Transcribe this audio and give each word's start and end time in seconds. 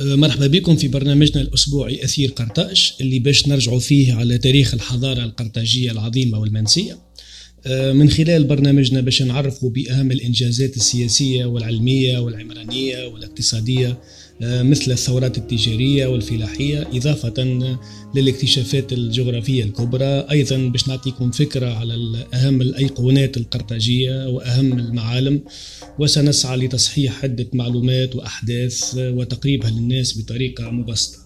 مرحبا 0.00 0.46
بكم 0.46 0.76
في 0.76 0.88
برنامجنا 0.88 1.42
الأسبوعي 1.42 2.04
أثير 2.04 2.30
قرطاج 2.30 2.92
اللي 3.00 3.18
باش 3.18 3.48
نرجعوا 3.48 3.78
فيه 3.78 4.14
على 4.14 4.38
تاريخ 4.38 4.74
الحضارة 4.74 5.24
القرطاجية 5.24 5.90
العظيمة 5.90 6.38
والمنسية. 6.38 6.98
من 7.70 8.10
خلال 8.10 8.44
برنامجنا 8.44 9.00
باش 9.00 9.22
نعرفوا 9.22 9.70
بأهم 9.70 10.12
الإنجازات 10.12 10.76
السياسية 10.76 11.44
والعلمية 11.44 12.18
والعمرانية 12.18 13.06
والاقتصادية 13.06 13.98
مثل 14.42 14.92
الثورات 14.92 15.38
التجارية 15.38 16.06
والفلاحية 16.06 16.88
إضافة 16.94 17.60
للاكتشافات 18.14 18.92
الجغرافية 18.92 19.64
الكبرى. 19.64 20.26
أيضا 20.30 20.56
باش 20.56 20.88
نعطيكم 20.88 21.30
فكرة 21.30 21.74
على 21.74 22.26
أهم 22.34 22.62
الأيقونات 22.62 23.36
القرطاجية 23.36 24.28
وأهم 24.28 24.78
المعالم 24.78 25.40
وسنسعى 25.98 26.56
لتصحيح 26.56 27.24
عدة 27.24 27.46
معلومات 27.52 28.16
وأحداث 28.16 28.94
وتقريبها 28.98 29.70
للناس 29.70 30.18
بطريقة 30.18 30.70
مبسطة. 30.70 31.21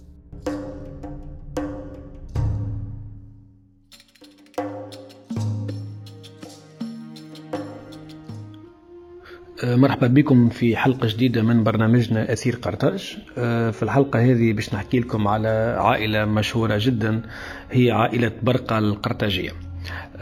مرحبا 9.65 10.07
بكم 10.07 10.49
في 10.49 10.77
حلقة 10.77 11.09
جديدة 11.09 11.43
من 11.43 11.65
برنامجنا 11.65 12.33
أثير 12.33 12.57
قرطاج. 12.57 13.19
في 13.73 13.83
الحلقة 13.83 14.21
هذه 14.21 14.53
باش 14.53 14.75
نحكي 14.75 15.01
لكم 15.01 15.29
على 15.29 15.77
عائلة 15.79 16.25
مشهورة 16.25 16.77
جدا 16.81 17.23
هي 17.71 17.91
عائلة 17.91 18.33
برقة 18.43 18.79
القرطاجية. 18.79 19.51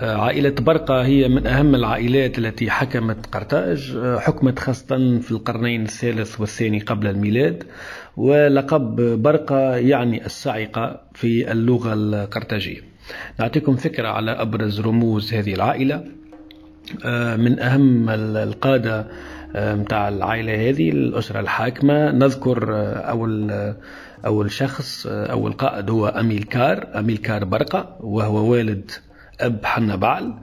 عائلة 0.00 0.50
برقة 0.50 1.04
هي 1.04 1.28
من 1.28 1.46
أهم 1.46 1.74
العائلات 1.74 2.38
التي 2.38 2.70
حكمت 2.70 3.26
قرطاج 3.26 3.98
حكمت 4.18 4.58
خاصة 4.58 5.18
في 5.18 5.30
القرنين 5.30 5.82
الثالث 5.82 6.41
والثاني 6.41 6.78
قبل 6.78 7.06
الميلاد. 7.06 7.64
ولقب 8.16 8.96
برقة 9.22 9.76
يعني 9.76 10.26
الصاعقة 10.26 11.00
في 11.14 11.52
اللغة 11.52 11.94
القرطاجية. 11.94 12.80
نعطيكم 13.41 13.76
فكرة 13.76 14.08
على 14.08 14.30
أبرز 14.30 14.80
رموز 14.80 15.34
هذه 15.34 15.54
العائلة. 15.54 16.04
من 17.36 17.60
أهم 17.60 18.10
القادة 18.10 19.06
متاع 19.54 20.08
العائلة 20.08 20.68
هذه 20.70 20.91
الأسرة 20.91 21.41
الحاكمة. 21.41 22.10
نذكر 22.10 22.68
أول 23.10 23.52
أول 24.26 24.50
شخص 24.50 25.06
أول 25.06 25.52
قائد 25.52 25.91
هو 25.91 26.06
أميلكار 26.06 26.88
أميلكار 26.98 27.44
برقة 27.44 27.97
وهو 28.00 28.50
والد 28.50 28.91
أب 29.41 29.64
حنا 29.64 29.97
بعل. 29.97 30.34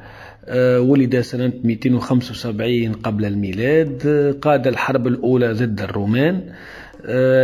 ولد 0.80 1.20
سنة 1.20 1.54
275 1.64 2.94
قبل 2.94 3.26
الميلاد. 3.26 4.08
قاد 4.42 4.68
الحرب 4.68 5.08
الأولى 5.08 5.54
ضد 5.54 5.82
الرومان. 5.82 6.54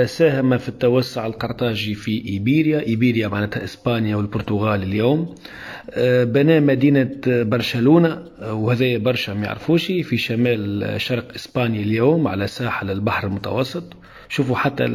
ساهم 0.06 0.58
في 0.58 0.70
التوسع 0.70 1.26
القرطاجي 1.26 1.96
في 1.96 2.26
إيبيريا. 2.26 2.80
إيبيريا 2.80 3.28
معناتها 3.28 3.64
إسبانيا 3.64 4.16
والبرتغال 4.16 4.84
اليوم. 4.84 5.36
بنى 6.24 6.60
مدينة 6.60 7.12
برشلونة. 7.28 8.24
وهذا 8.42 8.98
برشا 8.98 9.32
ما 9.32 9.46
يعرفوش 9.46 9.86
في 9.86 10.18
شمال 10.18 10.94
شرق 11.02 11.34
إسبانيا 11.36 11.82
اليوم 11.82 12.28
على 12.28 12.48
ساحل 12.48 12.92
البحر 12.92 13.28
المتوسط. 13.28 13.84
شوفوا 14.30 14.56
حتى 14.56 14.86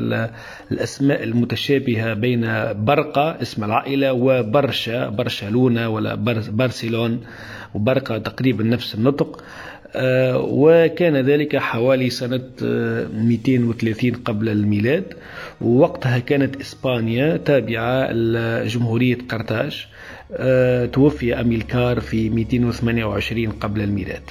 الأسماء 0.71 1.22
المتشابهة 1.22 2.15
بين 2.15 2.41
برقة 2.84 3.43
اسم 3.43 3.65
العائلة 3.65 4.12
وبرشا 4.12 5.09
برشلونة 5.09 5.89
ولا 5.89 6.15
برسلون 6.51 7.21
وبرقة 7.75 8.19
تقريبا 8.19 8.65
نفس 8.65 8.95
النطق. 8.95 9.45
وكان 10.36 11.16
ذلك 11.16 11.56
حوالي 11.56 12.10
سنة 12.10 12.50
230 12.60 14.12
قبل 14.12 14.48
الميلاد. 14.48 15.04
ووقتها 15.60 16.19
كانت 16.19 16.60
إسبانيا 16.60 17.36
تابعة 17.36 18.12
لجمهورية 18.12 19.19
قرطاج 19.28 19.86
توفي 20.92 21.41
أميلكار 21.41 22.00
في 22.00 22.30
228 22.30 23.50
قبل 23.50 23.80
الميلاد. 23.80 24.22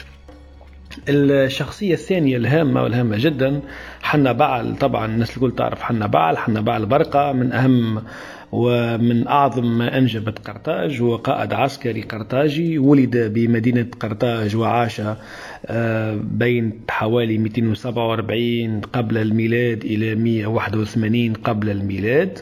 الشخصية 1.10 1.94
الثانية 1.94 2.38
الهامة 2.38 2.84
والهامة 2.84 3.18
جدا 3.18 3.62
حنا 4.02 4.32
بعل. 4.32 4.76
طبعا 4.76 5.06
الناس 5.06 5.38
الكل 5.38 5.56
تعرف 5.56 5.82
حنا 5.82 6.08
بعل. 6.08 6.38
حنا 6.38 6.62
بعل 6.62 6.86
برقة 6.86 7.32
من 7.32 7.52
أهم 7.52 8.04
ومن 8.52 9.28
أعظم 9.28 9.78
ما 9.78 9.98
أنجبت 9.98 10.48
قرطاج 10.48 11.02
هو 11.02 11.16
قائد 11.16 11.54
عسكري 11.54 12.02
قرطاجي 12.02 12.78
ولد 12.80 13.18
بمدينة 13.18 13.88
قرطاج 14.00 14.56
وعاش 14.56 15.02
بين 16.14 16.82
حوالي 16.90 17.38
247 17.38 18.82
قبل 18.82 19.18
الميلاد 19.18 19.84
إلى 19.84 20.16
181 20.16 21.34
قبل 21.34 21.70
الميلاد. 21.70 22.40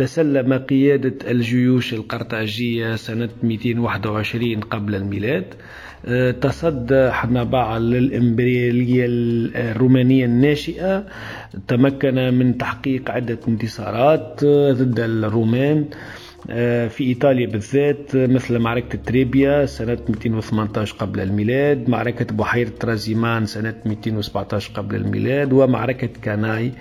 تسلم 0.00 0.52
قيادة 0.52 1.30
الجيوش 1.30 1.94
القرطاجية 1.94 2.96
سنة 2.96 3.28
221 3.42 4.60
قبل 4.60 4.94
الميلاد. 4.94 5.44
تصدى 6.40 7.10
حنبعل 7.10 7.90
للإمبريالية 7.90 9.04
الرومانية 9.08 10.24
الناشئة. 10.24 11.06
تمكن 11.68 12.14
من 12.14 12.58
تحقيق 12.58 13.10
عدة 13.10 13.38
انتصارات 13.48 14.44
ضد 14.44 15.00
الرومان. 15.00 15.84
في 16.88 17.00
إيطاليا 17.00 17.46
بالذات 17.46 18.16
مثل 18.16 18.58
معركة 18.58 18.98
تريبيا 19.06 19.66
سنة 19.66 19.98
218 20.08 20.94
قبل 20.98 21.20
الميلاد 21.20 21.88
معركة 21.88 22.34
بحيرة 22.34 22.68
ترازيمان 22.68 23.46
سنة 23.46 23.74
217 23.86 24.72
قبل 24.74 24.96
الميلاد 24.96 25.52
ومعركة 25.52 26.08
كاناي 26.22 26.72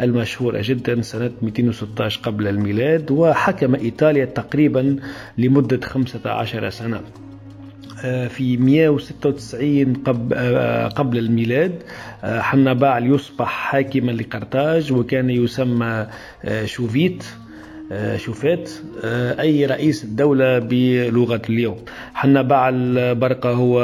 المشهورة 0.00 0.60
جدا 0.64 1.02
سنة 1.02 1.30
216 1.42 2.20
قبل 2.22 2.48
الميلاد 2.48 3.10
وحكم 3.10 3.74
إيطاليا 3.74 4.24
تقريبا 4.24 4.96
لمدة 5.38 5.80
15 5.86 6.70
سنة. 6.70 7.00
في 8.28 8.56
196 8.56 9.94
قبل 10.96 11.18
الميلاد 11.18 11.82
حنبال 12.24 13.14
يصبح 13.14 13.48
حاكما 13.48 14.12
لقرطاج 14.12 14.92
وكان 14.92 15.30
يسمى 15.30 16.06
شوفيت. 16.64 17.24
شوفات 18.16 18.70
أي 19.40 19.66
رئيس 19.66 20.04
الدولة 20.04 20.58
بلغة 20.58 21.42
اليوم. 21.48 21.76
حنا 22.14 22.42
بعل 22.42 23.14
برقة 23.14 23.50
هو 23.50 23.80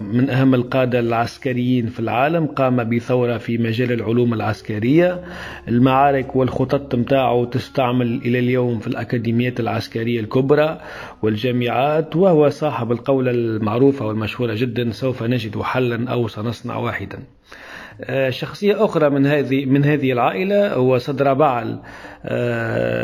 من 0.00 0.30
أهم 0.30 0.54
القادة 0.54 1.00
العسكريين 1.00 1.86
في 1.86 2.00
العالم 2.00 2.46
قام 2.46 2.84
بثورة 2.84 3.38
في 3.38 3.58
مجال 3.58 3.92
العلوم 3.92 4.34
العسكرية. 4.34 5.24
المعارك 5.68 6.36
والخطط 6.36 6.94
متاعه 6.94 7.44
تستعمل 7.44 8.20
إلى 8.24 8.38
اليوم 8.38 8.78
في 8.78 8.86
الأكاديميات 8.86 9.60
العسكرية 9.60 10.20
الكبرى 10.20 10.80
والجامعات 11.22 12.16
وهو 12.16 12.48
صاحب 12.48 12.92
القولة 12.92 13.30
المعروفة 13.30 14.06
والمشهورة 14.06 14.54
جدا 14.54 14.90
سوف 14.92 15.22
نجد 15.22 15.62
حلا 15.62 16.10
أو 16.10 16.28
سنصنع 16.28 16.76
واحدا. 16.76 17.18
شخصية 18.28 18.84
أخرى 18.84 19.10
من 19.10 19.26
هذه 19.26 19.66
من 19.66 19.84
هذه 19.84 20.12
العائلة 20.12 20.74
هو 20.74 20.98
صدر 20.98 21.34
بعل 21.34 21.78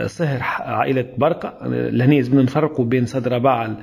صهر 0.06 0.42
عائلة 0.60 1.06
برقة. 1.18 1.58
لهنا 1.68 2.14
لازم 2.14 2.40
نفرقوا 2.40 2.84
بين 2.84 3.06
صدر 3.06 3.38
بعل 3.38 3.76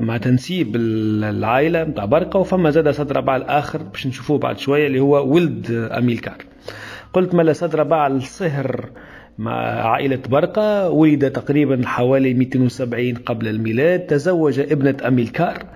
مع 0.00 0.16
تنسيب 0.16 0.76
العائلة 0.76 1.84
متاع 1.84 2.04
برقة 2.04 2.38
وفما 2.38 2.70
زاد 2.70 2.90
صدر 2.90 3.20
بعل 3.20 3.42
آخر 3.42 3.82
باش 3.82 4.06
نشوفوه 4.06 4.38
بعد 4.38 4.58
شوية 4.58 4.86
اللي 4.86 5.00
هو 5.00 5.34
ولد 5.34 5.70
أميلكار 5.70 6.36
قلت 7.12 7.34
ملا 7.34 7.52
صدر 7.52 7.82
بعل 7.82 8.22
صهر 8.22 8.90
مع 9.38 9.52
عائلة 9.90 10.18
برقة 10.28 10.90
ولد 10.90 11.30
تقريبا 11.30 11.86
حوالي 11.86 12.34
270 12.34 13.14
قبل 13.14 13.48
الميلاد 13.48 14.00
تزوج 14.00 14.60
ابنة 14.60 14.96
أميلكار 15.06 15.66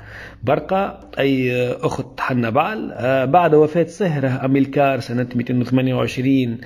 برقة 0.42 1.00
أي 1.18 1.52
أخت 1.72 2.20
حنا 2.20 2.50
بعل. 2.50 2.88
بعد 3.26 3.54
وفاة 3.54 3.84
صهره 3.84 4.44
أميلكار 4.44 5.00
سنة 5.00 5.26
228 5.34 6.58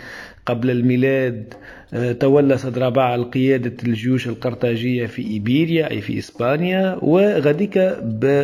قبل 0.47 0.71
الميلاد 0.71 1.55
تولى 2.21 2.57
صدر 2.57 2.89
بعل 2.89 3.25
قيادة 3.25 3.77
الجيوش 3.85 4.29
القرطاجية 4.29 5.07
في 5.07 5.23
إيبيريا 5.23 5.91
أي 5.91 6.01
في 6.01 6.19
إسبانيا. 6.19 6.99
وغديك 7.03 7.79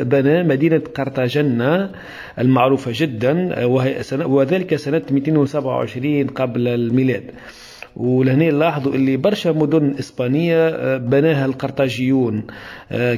بنى 0.02 0.42
مدينة 0.42 0.82
قرطاجنة 0.94 1.90
المعروفة 2.38 2.90
جدا 2.94 3.64
وذلك 4.26 4.76
سنة 4.76 5.02
227 5.10 6.26
قبل 6.26 6.68
الميلاد. 6.68 7.22
ولهنا 7.96 8.50
نلاحظوا 8.50 8.94
اللي 8.94 9.16
برشا 9.16 9.48
مدن 9.48 9.94
إسبانية 9.98 10.96
بناها 10.96 11.44
القرطاجيون 11.46 12.42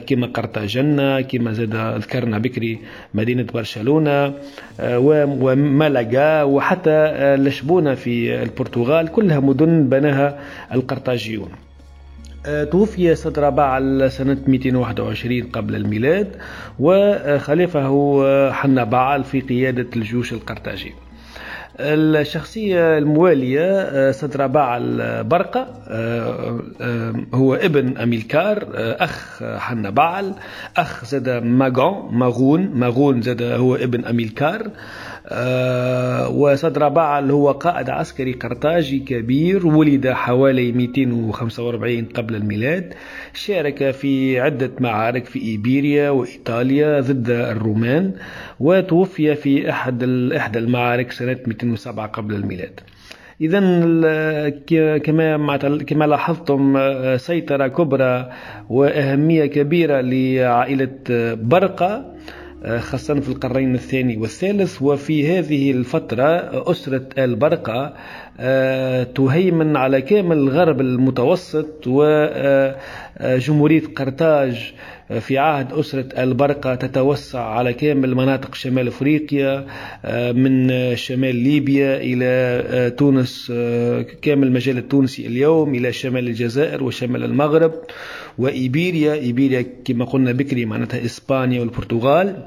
كما 0.07 0.27
قرطاجنة 0.27 1.21
كما 1.21 1.53
زاد 1.53 1.75
ذكرنا 1.77 2.39
بكري 2.39 2.79
مدينة 3.15 3.47
برشلونة 3.55 4.35
ومالاغا 4.83 6.43
وحتى 6.43 7.13
لشبونة 7.37 7.95
في 7.95 8.43
البرتغال 8.43 9.09
كلها 9.09 9.41
مدن 9.41 9.89
بناها 9.89 10.39
القرطاجيون. 10.73 11.49
توفي 12.71 13.15
صدر 13.15 13.51
بعل 13.51 14.11
سنة 14.11 14.39
221 14.47 15.43
قبل 15.43 15.77
الميلاد 15.77 16.37
وخلفه 16.79 17.91
بعل 18.85 19.25
في 19.25 19.41
قيادة 19.41 19.87
الجيوش 19.97 20.33
القرطاجي 20.33 20.93
الشخصية 21.81 22.99
الموالية 22.99 24.11
سدراباع 24.11 24.77
البرقة 24.77 25.67
هو 27.35 27.55
ابن 27.55 27.97
أميلكار 27.97 28.69
أخ 28.77 29.43
حنا 29.43 29.91
بعل 29.91 30.35
أخ 30.77 31.05
زاد 31.05 31.29
ماغون 31.29 32.15
ماغون 32.15 32.71
ماغون 32.75 33.23
زاد 33.23 33.43
هو 33.43 33.75
ابن 33.75 34.05
أميلكار. 34.05 34.71
آه، 35.29 36.29
وصدر 36.29 36.89
بعل 36.89 37.31
هو 37.31 37.51
قائد 37.51 37.91
عسكري 37.91 38.33
قرطاجي 38.33 38.99
كبير 38.99 39.67
ولد 39.67 40.09
حوالي 40.09 40.73
245 40.73 42.05
قبل 42.05 42.35
الميلاد. 42.35 42.95
شارك 43.35 43.91
في 43.91 44.41
عدة 44.41 44.71
معارك 44.81 45.25
في 45.25 45.43
إيبيريا 45.43 46.11
وإيطاليا 46.11 47.01
ضد 47.01 47.31
الرومان 47.31 48.13
وتوفي 48.61 49.35
في 49.35 49.71
أحد 49.71 50.03
إحدى 50.37 50.59
المعارك 50.59 51.13
سنة 51.13 51.39
207 51.47 52.07
قبل 52.07 52.35
الميلاد. 52.35 52.81
إذا 53.41 53.61
كما 54.99 55.57
كما 55.87 56.05
لاحظتم 56.05 56.77
آه، 56.77 57.17
سيطرة 57.17 57.67
كبرى 57.67 58.31
وأهمية 58.69 59.47
كبيرة 59.47 60.01
لعائلة 60.01 60.99
برقة. 61.35 62.15
خاصة 62.79 63.21
في 63.21 63.29
القرنين 63.29 63.75
الثاني 63.75 64.17
والثالث. 64.17 64.83
وفي 64.83 65.39
هذه 65.39 65.71
الفترة 65.71 66.27
أسرة 66.71 67.07
البرقة 67.19 67.95
آه، 68.41 69.03
تهيمن 69.03 69.77
على 69.77 70.03
كامل 70.03 70.37
الغرب 70.37 70.81
المتوسط 70.81 71.87
وجمهورية 73.21 73.83
قرطاج 73.97 74.73
في 75.21 75.39
عهد 75.39 75.73
أسرة 75.73 76.23
البرقة 76.23 76.75
تتوسع 76.75 77.41
على 77.41 77.73
كامل 77.73 78.15
مناطق 78.15 78.55
شمال 78.55 78.89
أفريقيا 78.89 79.67
آه، 80.05 80.33
من 80.33 80.71
شمال 80.97 81.37
ليبيا 81.37 81.97
إلى 81.97 82.25
آه، 82.25 82.89
تونس 82.89 83.53
كامل 84.23 84.47
المجال 84.47 84.79
التونسي 84.79 85.27
اليوم 85.27 85.75
إلى 85.75 85.93
شمال 85.93 86.29
الجزائر 86.29 86.85
وشمال 86.85 87.25
المغرب 87.25 87.73
وإيبيريا 88.39 89.15
إيبيريا 89.15 89.67
كما 89.85 90.05
قلنا 90.05 90.33
بكري 90.33 90.65
معناتها 90.65 91.05
إسبانيا 91.05 91.61
والبرتغال. 91.61 92.43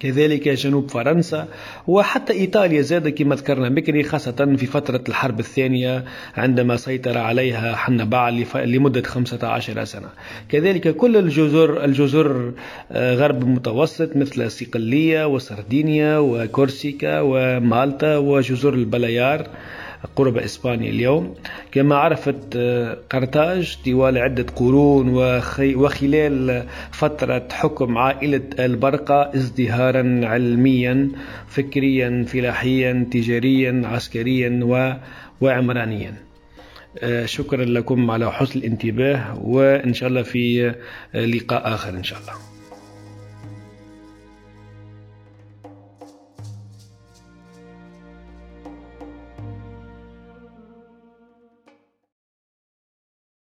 كذلك 0.00 0.48
جنوب 0.48 0.90
فرنسا 0.90 1.48
وحتى 1.86 2.32
إيطاليا 2.32 2.82
زاد 2.82 3.08
كما 3.08 3.34
ذكرنا 3.34 3.68
بكري 3.68 4.02
خاصة 4.02 4.56
في 4.56 4.66
فترة 4.66 5.04
الحرب 5.08 5.40
الثانية 5.40 6.04
عندما 6.36 6.76
سيطر 6.76 7.18
عليها 7.18 7.76
حنبع 7.76 8.28
لمدة 8.54 9.02
15 9.02 9.84
سنة. 9.84 10.08
كذلك 10.48 10.96
كل 10.96 11.16
الجزر 11.16 11.84
الجزر 11.84 12.52
آه، 12.92 13.14
غرب 13.14 13.42
المتوسط 13.42 14.16
مثل 14.16 14.50
صقلية 14.50 15.26
وسردينيا 15.26 16.18
وكورسيكا 16.18 17.20
ومالطا 17.20 18.16
وجزر 18.16 18.74
البلايار 18.74 19.48
قرب 20.16 20.36
إسبانيا 20.36 20.90
اليوم. 20.90 21.34
كما 21.72 21.96
عرفت 21.96 22.56
آه، 22.56 22.98
قرطاج 23.10 23.78
طوال 23.84 24.18
عدة 24.18 24.46
قرون 24.56 25.08
وخلال 25.74 26.66
فترة 26.92 27.48
حكم 27.52 27.98
عائلة 27.98 28.42
البرقة 28.58 29.30
ازدهارا 29.34 30.20
علميا 30.22 31.08
فكريا 31.48 32.24
فلاحيا 32.28 33.06
تجاريا 33.10 33.82
عسكريا 33.84 34.60
وعمرانيا. 35.40 36.14
آه، 36.98 37.26
شكرا 37.26 37.64
لكم 37.64 38.10
على 38.10 38.32
حسن 38.32 38.58
الانتباه 38.58 39.38
وإن 39.42 39.94
شاء 39.94 40.08
الله 40.08 40.22
في 40.22 40.74
آه، 41.14 41.26
لقاء 41.26 41.74
آخر 41.74 41.90
إن 41.90 42.04
شاء 42.04 42.18
الله. 42.18 42.55